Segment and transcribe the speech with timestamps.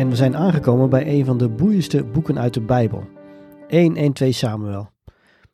[0.00, 3.08] En we zijn aangekomen bij een van de boeiendste boeken uit de Bijbel.
[3.68, 4.90] 1 en 2 Samuel.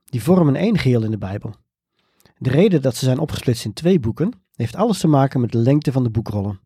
[0.04, 1.54] Die vormen één geheel in de Bijbel.
[2.38, 5.58] De reden dat ze zijn opgesplitst in twee boeken heeft alles te maken met de
[5.58, 6.60] lengte van de boekrollen.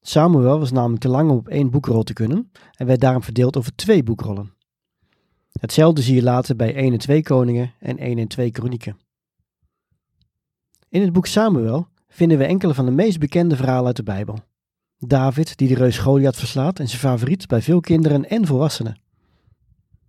[0.00, 3.56] Samuel was namelijk te lang om op één boekrol te kunnen en werd daarom verdeeld
[3.56, 4.54] over twee boekrollen.
[5.60, 8.96] Hetzelfde zie je later bij 1 en 2 Koningen en 1 en 2 Kronieken.
[10.88, 14.38] In het boek Samuel vinden we enkele van de meest bekende verhalen uit de Bijbel.
[15.06, 19.00] David die de reus Goliath verslaat en zijn favoriet bij veel kinderen en volwassenen.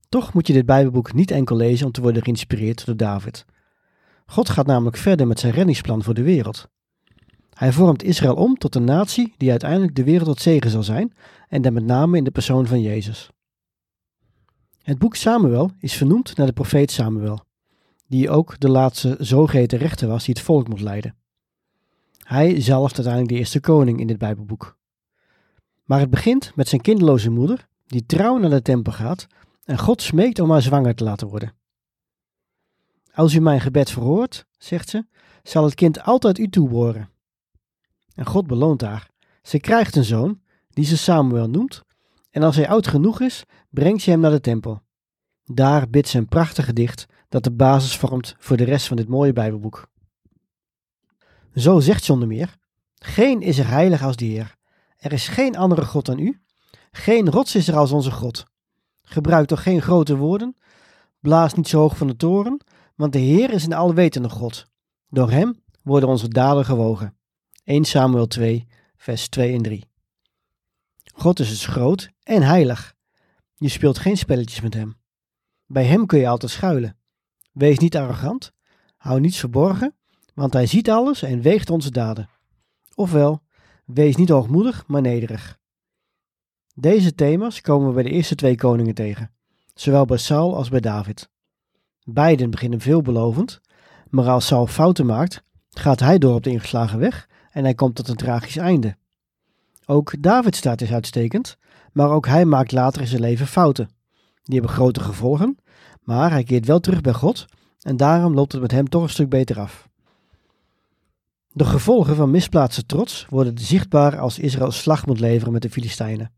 [0.09, 3.45] Toch moet je dit Bijbelboek niet enkel lezen om te worden geïnspireerd door David.
[4.25, 6.67] God gaat namelijk verder met zijn reddingsplan voor de wereld.
[7.53, 11.13] Hij vormt Israël om tot een natie die uiteindelijk de wereld tot zegen zal zijn
[11.47, 13.29] en dan met name in de persoon van Jezus.
[14.81, 17.39] Het boek Samuel is vernoemd naar de profeet Samuel,
[18.07, 21.15] die ook de laatste zogeheten rechter was die het volk moet leiden.
[22.17, 24.77] Hij zalft uiteindelijk de eerste koning in dit Bijbelboek.
[25.93, 29.27] Maar het begint met zijn kinderloze moeder, die trouw naar de tempel gaat
[29.63, 31.53] en God smeekt om haar zwanger te laten worden.
[33.13, 35.05] Als u mijn gebed verhoort, zegt ze,
[35.43, 37.09] zal het kind altijd u toebehoren.
[38.15, 39.09] En God beloont haar.
[39.41, 41.83] Ze krijgt een zoon, die ze Samuel noemt,
[42.31, 44.81] en als hij oud genoeg is, brengt ze hem naar de tempel.
[45.45, 49.07] Daar bidt ze een prachtig gedicht dat de basis vormt voor de rest van dit
[49.07, 49.87] mooie Bijbelboek.
[51.55, 52.57] Zo zegt ze onder meer:
[52.95, 54.61] Geen is er heilig als de Heer.
[55.03, 56.41] Er is geen andere God dan u.
[56.91, 58.45] Geen rots is er als onze God.
[59.01, 60.57] Gebruik toch geen grote woorden.
[61.19, 62.65] Blaas niet zo hoog van de toren,
[62.95, 64.65] want de Heer is een alwetende God.
[65.09, 67.17] Door hem worden onze daden gewogen.
[67.63, 69.85] 1 Samuel 2, vers 2 en 3.
[71.13, 72.95] God is dus groot en heilig.
[73.55, 74.95] Je speelt geen spelletjes met hem.
[75.65, 76.97] Bij hem kun je altijd schuilen.
[77.51, 78.51] Wees niet arrogant,
[78.97, 79.95] hou niets verborgen,
[80.33, 82.29] want hij ziet alles en weegt onze daden.
[82.95, 83.42] Ofwel,
[83.85, 85.59] Wees niet hoogmoedig, maar nederig.
[86.75, 89.31] Deze thema's komen we bij de eerste twee koningen tegen,
[89.73, 91.29] zowel bij Saul als bij David.
[92.03, 93.61] Beiden beginnen veelbelovend,
[94.09, 97.95] maar als Saul fouten maakt, gaat hij door op de ingeslagen weg en hij komt
[97.95, 98.95] tot een tragisch einde.
[99.85, 101.57] Ook David staat is uitstekend,
[101.91, 103.89] maar ook hij maakt later in zijn leven fouten.
[104.43, 105.57] Die hebben grote gevolgen,
[106.01, 107.45] maar hij keert wel terug bij God
[107.81, 109.89] en daarom loopt het met hem toch een stuk beter af.
[111.55, 116.31] De gevolgen van misplaatste trots worden zichtbaar als Israël slag moet leveren met de Filistijnen.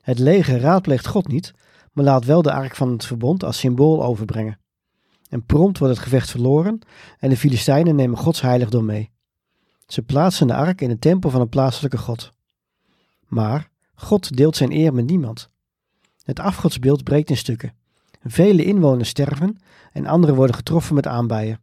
[0.00, 1.52] Het leger raadpleegt God niet,
[1.92, 4.58] maar laat wel de ark van het verbond als symbool overbrengen.
[5.28, 6.78] En prompt wordt het gevecht verloren
[7.18, 9.10] en de Filistijnen nemen Gods heiligdom mee.
[9.86, 12.32] Ze plaatsen de ark in de tempel van een plaatselijke god.
[13.26, 15.50] Maar God deelt zijn eer met niemand.
[16.22, 17.74] Het afgodsbeeld breekt in stukken.
[18.22, 19.58] Vele inwoners sterven
[19.92, 21.60] en anderen worden getroffen met aanbijen.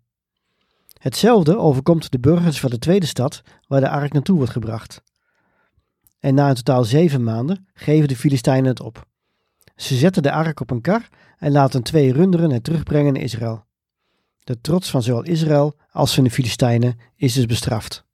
[1.04, 5.02] Hetzelfde overkomt de burgers van de tweede stad waar de ark naartoe wordt gebracht.
[6.20, 9.08] En na in totaal zeven maanden geven de Filistijnen het op.
[9.76, 13.66] Ze zetten de ark op een kar en laten twee runderen het terugbrengen naar Israël.
[14.44, 18.06] De trots van zowel Israël als van de Filistijnen is dus bestraft.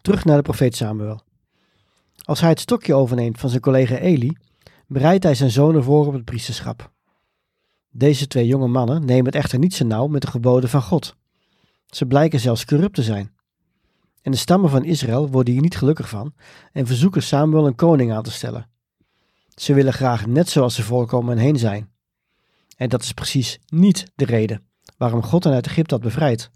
[0.00, 1.22] Terug naar de profeet Samuel.
[2.24, 4.36] Als hij het stokje overneemt van zijn collega Eli,
[4.86, 6.90] bereidt hij zijn zonen voor op het priesterschap.
[7.90, 11.20] Deze twee jonge mannen nemen het echter niet zo nauw met de geboden van God.
[11.94, 13.32] Ze blijken zelfs corrupt te zijn.
[14.22, 16.34] En de stammen van Israël worden hier niet gelukkig van
[16.72, 18.70] en verzoeken Samuel een koning aan te stellen.
[19.48, 21.90] Ze willen graag net zoals ze voorkomen heen zijn.
[22.76, 24.66] En dat is precies niet de reden
[24.96, 26.50] waarom God hen uit Egypte had bevrijd.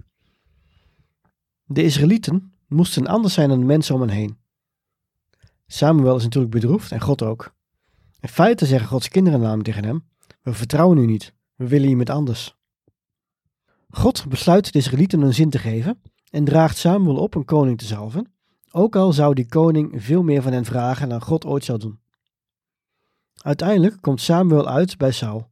[1.65, 4.39] De Israëlieten moesten anders zijn dan de mensen om hen heen.
[5.67, 7.55] Samuel is natuurlijk bedroefd en God ook.
[8.21, 10.09] In feite zeggen Gods kinderen namelijk tegen hem:
[10.43, 12.57] We vertrouwen u niet, we willen iemand anders.
[13.89, 16.01] God besluit de Israëlieten een zin te geven
[16.31, 18.33] en draagt Samuel op een koning te zalven,
[18.71, 22.01] ook al zou die koning veel meer van hen vragen dan God ooit zou doen.
[23.43, 25.49] Uiteindelijk komt Samuel uit bij Saul.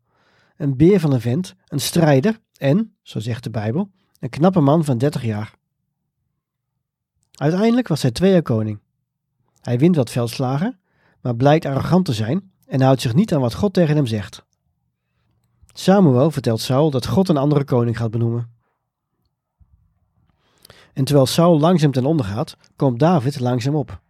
[0.57, 4.85] Een beer van een vent, een strijder en, zo zegt de Bijbel, een knappe man
[4.85, 5.55] van 30 jaar.
[7.33, 8.81] Uiteindelijk was hij twee jaar koning.
[9.61, 10.79] Hij wint wat veldslagen,
[11.21, 14.44] maar blijkt arrogant te zijn en houdt zich niet aan wat God tegen hem zegt.
[15.76, 18.50] Samuel vertelt Saul dat God een andere koning gaat benoemen.
[20.93, 24.00] En terwijl Saul langzaam ten onder gaat, komt David langzaam op.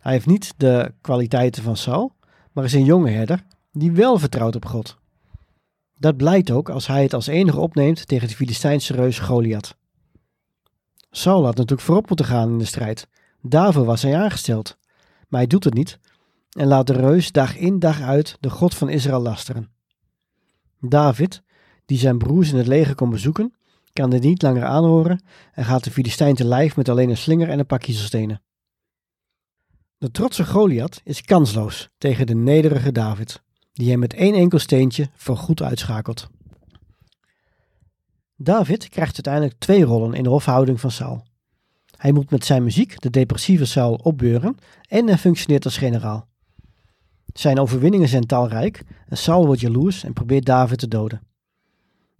[0.00, 2.12] Hij heeft niet de kwaliteiten van Saul,
[2.52, 4.96] maar is een jonge herder die wel vertrouwt op God.
[5.98, 9.76] Dat blijkt ook als hij het als enige opneemt tegen de Filistijnse reus Goliath.
[11.10, 13.08] Saul had natuurlijk voorop moeten gaan in de strijd.
[13.42, 14.76] Daarvoor was hij aangesteld.
[15.28, 15.98] Maar hij doet het niet
[16.50, 19.70] en laat de reus dag in dag uit de God van Israël lasteren.
[20.80, 21.42] David,
[21.86, 23.54] die zijn broers in het leger kon bezoeken,
[23.92, 25.22] kan dit niet langer aanhoren
[25.52, 28.42] en gaat de Filistijn te lijf met alleen een slinger en een pak kiezelstenen.
[29.98, 33.42] De trotse Goliath is kansloos tegen de nederige David,
[33.72, 36.28] die hem met één enkel steentje voor goed uitschakelt.
[38.36, 41.22] David krijgt uiteindelijk twee rollen in de hofhouding van Saul.
[41.96, 44.56] Hij moet met zijn muziek de depressieve Saul opbeuren
[44.88, 46.29] en hij functioneert als generaal.
[47.32, 51.22] Zijn overwinningen zijn talrijk en Saul wordt jaloers en probeert David te doden.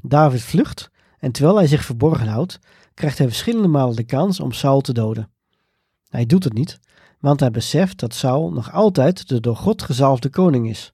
[0.02, 2.58] David vlucht en terwijl hij zich verborgen houdt,
[2.94, 5.30] krijgt hij verschillende malen de kans om Saul te doden.
[6.08, 6.78] Hij doet het niet,
[7.18, 10.92] want hij beseft dat Saul nog altijd de door God gezalfde koning is.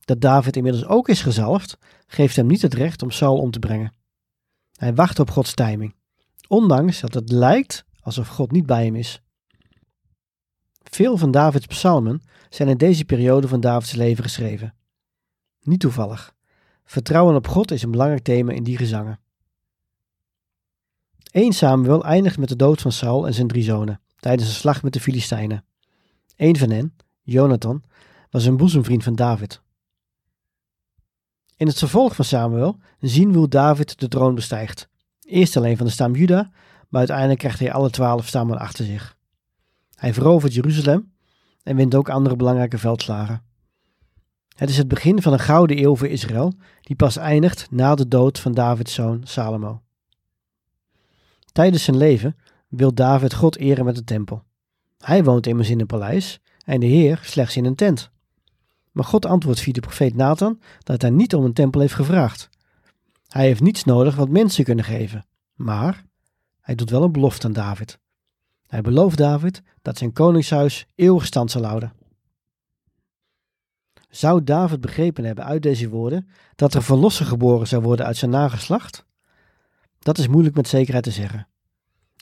[0.00, 3.58] Dat David inmiddels ook is gezalfd, geeft hem niet het recht om Saul om te
[3.58, 3.92] brengen.
[4.76, 5.94] Hij wacht op Gods timing,
[6.48, 9.22] ondanks dat het lijkt alsof God niet bij hem is.
[10.90, 14.74] Veel van Davids psalmen zijn in deze periode van Davids leven geschreven.
[15.62, 16.34] Niet toevallig.
[16.84, 19.20] Vertrouwen op God is een belangrijk thema in die gezangen.
[21.30, 24.82] 1 Samuel eindigt met de dood van Saul en zijn drie zonen tijdens een slag
[24.82, 25.64] met de Filistijnen.
[26.36, 27.82] Een van hen, Jonathan,
[28.30, 29.60] was een boezemvriend van David.
[31.56, 34.88] In het vervolg van Samuel zien we hoe David de troon bestijgt.
[35.20, 36.50] Eerst alleen van de stam Juda,
[36.88, 39.16] maar uiteindelijk krijgt hij alle twaalf stammen achter zich.
[39.98, 41.12] Hij verovert Jeruzalem
[41.62, 43.42] en wint ook andere belangrijke veldslagen.
[44.56, 48.08] Het is het begin van een gouden eeuw voor Israël, die pas eindigt na de
[48.08, 49.82] dood van Davids zoon Salomo.
[51.52, 52.36] Tijdens zijn leven
[52.68, 54.42] wil David God eren met de tempel.
[54.98, 58.10] Hij woont immers in een paleis en de Heer slechts in een tent.
[58.92, 62.48] Maar God antwoordt via de profeet Nathan dat hij niet om een tempel heeft gevraagd.
[63.28, 66.04] Hij heeft niets nodig wat mensen kunnen geven, maar
[66.60, 67.98] hij doet wel een belofte aan David.
[68.68, 71.92] Hij belooft David dat zijn koningshuis eeuwig stand zal houden.
[74.10, 78.30] Zou David begrepen hebben uit deze woorden dat er verlosser geboren zou worden uit zijn
[78.30, 79.04] nageslacht?
[79.98, 81.48] Dat is moeilijk met zekerheid te zeggen.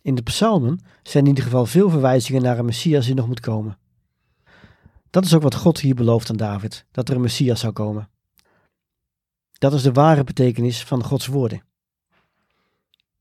[0.02, 3.40] In de psalmen zijn in ieder geval veel verwijzingen naar een Messias die nog moet
[3.40, 3.78] komen.
[5.10, 8.08] Dat is ook wat God hier belooft aan David, dat er een Messias zou komen.
[9.52, 11.62] Dat is de ware betekenis van Gods woorden.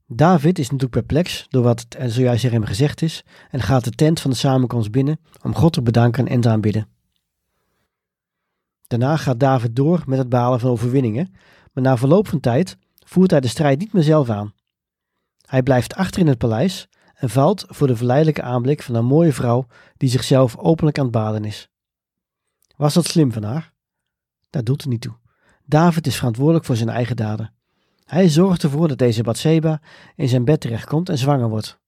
[0.08, 4.20] David is natuurlijk perplex door wat zojuist er hem gezegd is en gaat de tent
[4.20, 6.88] van de samenkomst binnen om God te bedanken en te aanbidden.
[8.88, 11.34] Daarna gaat David door met het balen van overwinningen,
[11.74, 14.54] maar na verloop van tijd voert hij de strijd niet meer zelf aan.
[15.46, 19.34] Hij blijft achter in het paleis en valt voor de verleidelijke aanblik van een mooie
[19.34, 19.68] vrouw
[19.98, 21.70] die zichzelf openlijk aan het baden is.
[22.76, 23.74] Was dat slim van haar?
[24.50, 25.18] Dat doet er niet toe.
[25.66, 27.54] David is verantwoordelijk voor zijn eigen daden.
[28.06, 29.82] Hij zorgt ervoor dat deze Bathseba
[30.16, 31.80] in zijn bed terechtkomt en zwanger wordt.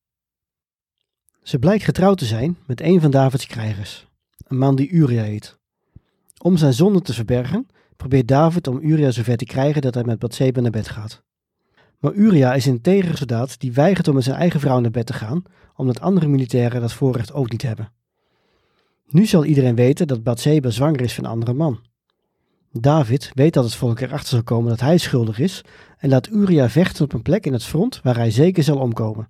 [1.41, 4.07] Ze blijkt getrouwd te zijn met een van Davids krijgers,
[4.47, 5.57] een man die Uria heet.
[6.37, 10.19] Om zijn zonde te verbergen, probeert David om Uria zover te krijgen dat hij met
[10.19, 11.23] Bathseba naar bed gaat.
[11.99, 15.13] Maar Uria is een tegensoldaat die weigert om met zijn eigen vrouw naar bed te
[15.13, 15.43] gaan,
[15.75, 17.91] omdat andere militairen dat voorrecht ook niet hebben.
[19.05, 21.79] Nu zal iedereen weten dat Bathseba zwanger is van een andere man.
[22.81, 25.63] David weet dat het volk erachter zal komen dat hij schuldig is
[25.97, 29.29] en laat Uria vechten op een plek in het front waar hij zeker zal omkomen.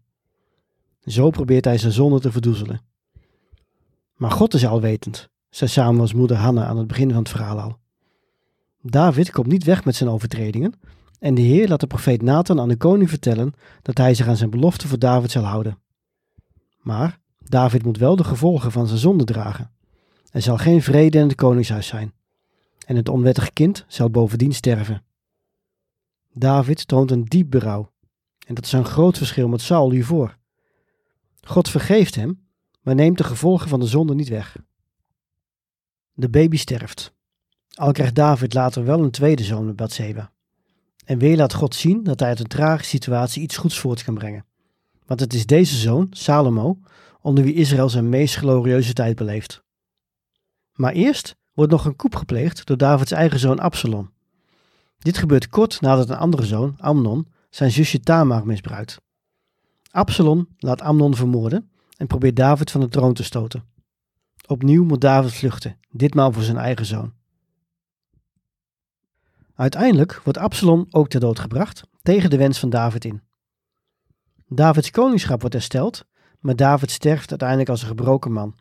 [1.06, 2.82] Zo probeert hij zijn zonde te verdoezelen.
[4.16, 7.78] Maar God is alwetend, zei Samuels moeder Hanna aan het begin van het verhaal al.
[8.82, 10.74] David komt niet weg met zijn overtredingen
[11.20, 14.38] en de Heer laat de profeet Nathan aan de koning vertellen dat hij zich aan
[14.38, 15.80] zijn belofte voor David zal houden.
[16.80, 19.72] Maar David moet wel de gevolgen van zijn zonde dragen.
[20.32, 22.14] Er zal geen vrede in het koningshuis zijn.
[22.88, 25.04] En het onwettige kind zal bovendien sterven.
[26.34, 27.92] David toont een diep berouw.
[28.46, 30.38] En dat is een groot verschil met Saul hiervoor.
[31.42, 32.48] God vergeeft hem,
[32.82, 34.58] maar neemt de gevolgen van de zonde niet weg.
[36.14, 37.14] De baby sterft.
[37.74, 40.32] Al krijgt David later wel een tweede zoon met Bathseba.
[41.06, 44.14] En weer laat God zien dat hij uit een trage situatie iets goeds voort kan
[44.14, 44.46] brengen.
[45.06, 46.80] Want het is deze zoon, Salomo,
[47.22, 49.64] onder wie Israël zijn meest glorieuze tijd beleeft.
[50.74, 54.12] Maar eerst wordt nog een koep gepleegd door Davids eigen zoon Absalom.
[54.98, 58.98] Dit gebeurt kort nadat een andere zoon, Amnon, zijn zusje Tamar misbruikt.
[59.92, 63.64] Absalom laat Amnon vermoorden en probeert David van de troon te stoten.
[64.48, 67.14] Opnieuw moet David vluchten, ditmaal voor zijn eigen zoon.
[69.56, 73.22] Uiteindelijk wordt Absalom ook ter dood gebracht, tegen de wens van David in.
[74.48, 76.06] Davids koningschap wordt hersteld,
[76.40, 78.56] maar David sterft uiteindelijk als een gebroken man,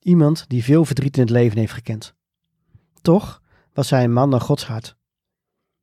[0.00, 2.14] iemand die veel verdriet in het leven heeft gekend.
[3.02, 3.42] Toch
[3.72, 4.96] was hij een man naar Gods hart.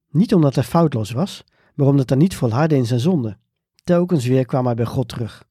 [0.10, 3.38] Niet omdat hij foutloos was, maar omdat hij niet volhardde in zijn zonde.
[3.84, 5.48] Telkens weer kwam hij bij God terug.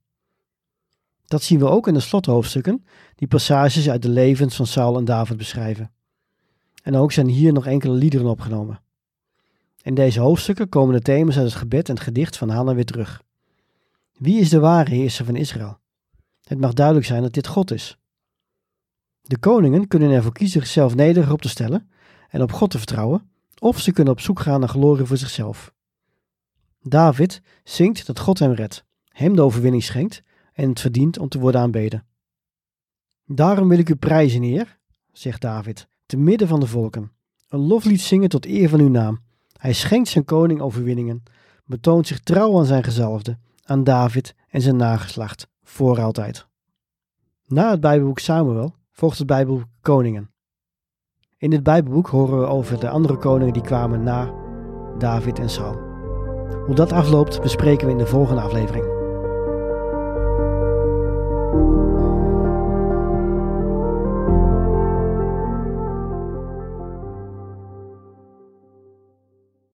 [1.27, 2.85] Dat zien we ook in de slothoofdstukken,
[3.15, 5.93] die passages uit de levens van Saul en David beschrijven.
[6.83, 8.81] En ook zijn hier nog enkele liederen opgenomen.
[9.83, 12.85] In deze hoofdstukken komen de thema's uit het gebed en het gedicht van Hanna weer
[12.85, 13.23] terug.
[14.13, 15.79] Wie is de ware heerser van Israël?
[16.43, 17.99] Het mag duidelijk zijn dat dit God is.
[19.29, 21.91] De koningen kunnen ervoor kiezen zichzelf nederig op te stellen
[22.29, 25.73] en op God te vertrouwen, of ze kunnen op zoek gaan naar glorie voor zichzelf.
[26.81, 31.39] David zingt dat God hem redt, hem de overwinning schenkt en het verdient om te
[31.39, 32.07] worden aanbeden.
[33.25, 34.79] Daarom wil ik u prijzen, Heer,
[35.13, 37.13] zegt David, te midden van de volken,
[37.49, 39.19] een loflied zingen tot eer van uw naam.
[39.53, 41.23] Hij schenkt zijn koning overwinningen,
[41.65, 46.47] betoont zich trouw aan zijn gezalfde, aan David en zijn nageslacht, voor altijd.
[47.47, 50.31] Na het Bijbelboek Samuel volgt het Bijbelboek Koningen.
[51.37, 54.35] In dit Bijbelboek horen we over de andere koningen die kwamen na
[54.99, 55.77] David en Saul.
[56.67, 58.98] Hoe dat afloopt bespreken we in de volgende aflevering.